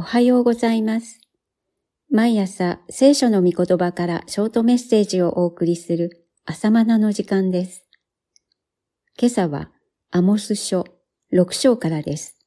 [0.00, 1.20] おはようございます。
[2.10, 7.84] 毎朝聖書の御言葉からショートメッセージをお送りする朝マナの時間です。
[9.20, 9.70] 今朝は
[10.10, 10.86] アモス書
[11.34, 12.38] 6章からです。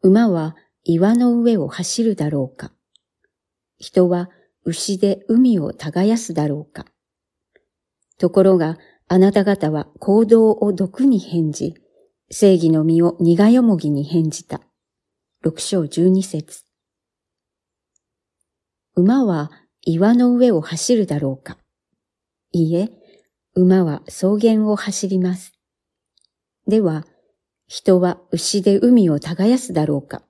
[0.00, 2.72] 馬は岩の上を走るだろうか
[3.76, 4.30] 人は
[4.64, 6.86] 牛で海を耕すだろうか
[8.16, 11.74] ところがあなた方は行動を毒に返じ、
[12.30, 14.62] 正義の実を苦よもぎに返じた。
[15.46, 16.64] 六章十二節
[18.96, 21.56] 馬は岩の上を走るだろうか
[22.50, 22.90] いいえ、
[23.54, 25.52] 馬は草原を走ります。
[26.66, 27.06] では、
[27.68, 30.24] 人は牛で海を耕すだろうか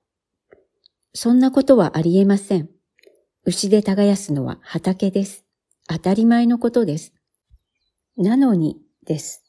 [1.15, 2.69] そんなことはありえません。
[3.43, 5.45] 牛で耕すのは畑です。
[5.87, 7.15] 当たり前のことです。
[8.17, 9.43] なのにです。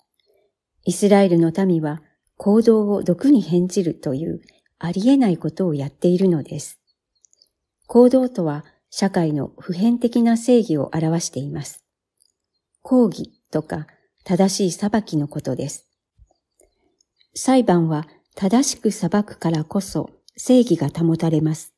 [0.87, 2.01] イスラエルの民は
[2.39, 4.41] 行動を毒に返じるという
[4.79, 6.79] ありえないことをやっているのです。
[7.87, 11.85] 行動とは社会の普遍的な正義を表しています。
[12.83, 13.87] 抗議とか
[14.25, 15.87] 正しい裁きのことです。
[17.35, 21.75] 裁判は正しく裁くからこそ正義が保たれます。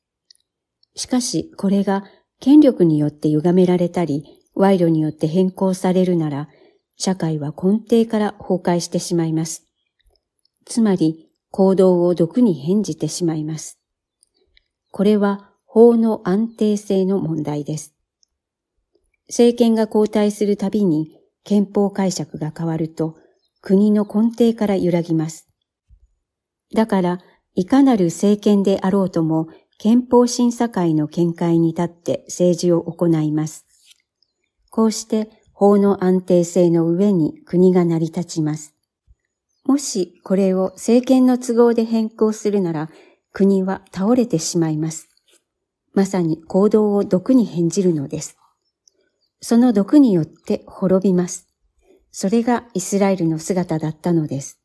[0.94, 2.04] しかしこれが
[2.40, 6.48] 権力によって歪められたり、賄賂によって変更されるなら、
[6.96, 9.66] 社会は根底から崩壊してしまいます。
[10.66, 13.78] つまり、行動を毒に返じてしまいます。
[14.92, 17.94] これは法の安定性の問題です。
[19.28, 23.16] 政権が交代するたびに憲法解釈が変わると
[23.60, 25.48] 国の根底から揺らぎます。
[26.74, 27.18] だから、
[27.54, 29.48] いかなる政権であろうとも
[29.78, 33.66] 憲法審査会の見解に立って政治を行います。
[34.70, 38.74] こうして法の安定性の上に国が成り立ちます。
[39.70, 42.90] もしこれを政権の都合で変更するなら、
[43.32, 45.08] 国は倒れてしまいます。
[45.94, 48.36] まさに行動を毒に返じるのです。
[49.40, 51.46] その毒によって滅びます。
[52.10, 54.58] それがイスラエルの姿だったのです。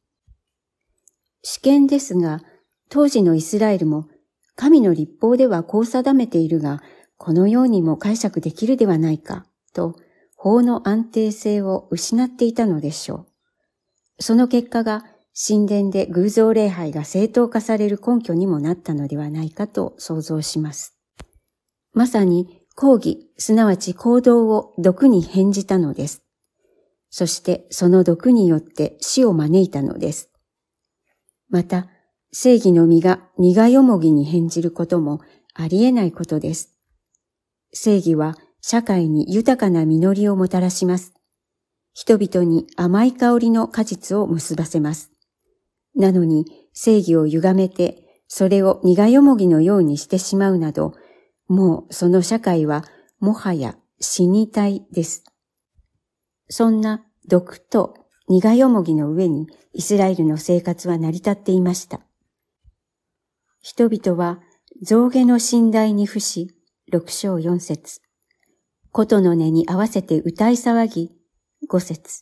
[1.43, 2.41] 試験ですが、
[2.89, 4.07] 当時のイスラエルも
[4.55, 6.81] 神の立法ではこう定めているが、
[7.17, 9.97] このようにも解釈できるではないか、と
[10.35, 13.34] 法の安定性を失っていたのでしょう。
[14.19, 15.05] その結果が
[15.35, 20.97] 神殿で偶像礼拝が正当化される根拠にもなったのではないかと想像します。
[21.93, 26.23] まさに抗議、すなわち行動を毒に返じたのです。
[27.09, 30.29] そしてその毒によって死を招いたのです。
[31.49, 31.87] また、
[32.33, 35.21] 正義の実が苦よもぎに返じることも
[35.53, 36.75] ありえないことです。
[37.71, 41.14] 正義は社会に豊かな実りをもたらします。
[41.95, 45.11] 人々に甘い香りの果実を結ばせます。
[45.95, 50.93] なのに正義を歪めて、それを苦よもぎのようにしてしまうなど、
[51.47, 52.83] もうその社会は
[53.21, 55.23] もはや死に体です。
[56.49, 57.95] そんな毒と
[58.27, 62.01] 苦よもぎの上にイスラエルの生活は成り立っていました。
[63.61, 64.41] 人々は
[64.81, 66.53] 象牙の寝台に伏し、
[66.91, 68.01] 六章四節。
[68.91, 71.11] 琴の音に合わせて歌い騒ぎ、
[71.67, 72.21] 五節。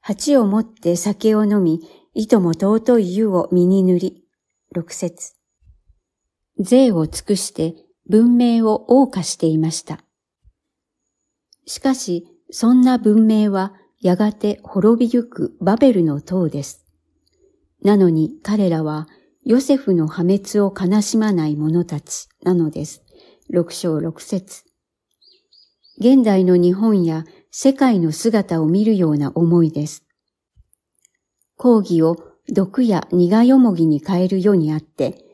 [0.00, 1.80] 鉢を持って酒を飲み、
[2.14, 4.24] 糸も尊い湯を身に塗り、
[4.72, 5.34] 六節。
[6.58, 7.74] 税を尽くして
[8.08, 10.00] 文明を謳歌していました。
[11.66, 16.84] しかし、そんな文明はやがて滅びゆくバベルの塔です。
[17.82, 19.06] なのに彼らは
[19.44, 23.02] ヨセフの破滅を悲しまない者たちなのです。
[23.50, 24.64] 六章六節。
[26.00, 30.04] 現代の日本や世界の姿を見るような思いです。
[31.56, 32.16] 抗議を
[32.48, 35.24] 毒や苦よもぎに変える世にあって、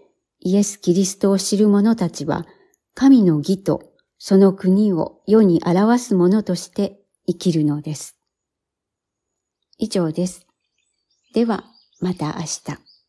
[0.41, 2.47] イエス・キリストを知る者たちは、
[2.95, 8.17] 神の義とその国を世に表す者として生きるのです。
[9.79, 10.47] 以上です。
[11.35, 11.65] では、
[12.01, 12.94] また明日。